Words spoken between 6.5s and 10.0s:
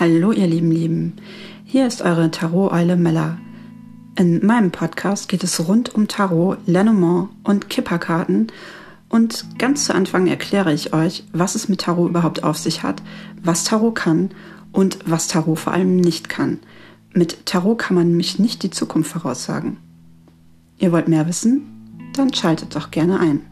Lenormand und Kipperkarten und ganz zu